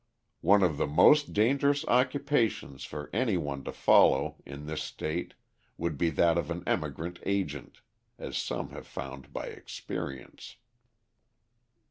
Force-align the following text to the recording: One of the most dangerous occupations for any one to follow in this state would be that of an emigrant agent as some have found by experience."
One 0.41 0.63
of 0.63 0.77
the 0.77 0.87
most 0.87 1.31
dangerous 1.31 1.85
occupations 1.85 2.83
for 2.83 3.11
any 3.13 3.37
one 3.37 3.63
to 3.65 3.71
follow 3.71 4.37
in 4.47 4.65
this 4.65 4.81
state 4.81 5.35
would 5.77 5.95
be 5.95 6.09
that 6.09 6.39
of 6.39 6.49
an 6.49 6.63
emigrant 6.65 7.19
agent 7.23 7.81
as 8.17 8.35
some 8.35 8.69
have 8.71 8.87
found 8.87 9.31
by 9.31 9.45
experience." 9.49 10.55